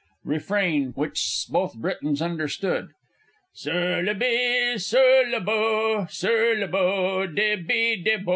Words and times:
Refrain 0.23 0.93
(which 0.95 1.45
both 1.51 1.75
Britons 1.75 2.23
understood). 2.23 2.89
"Sur 3.53 4.01
le 4.01 4.15
bi 4.15 4.75
sur 4.77 5.27
le 5.27 5.39
bô; 5.39 6.07
sur 6.09 6.55
le 6.55 6.67
bô, 6.67 7.27
de 7.27 7.57
bi, 7.57 8.01
de 8.01 8.17
bô. 8.17 8.29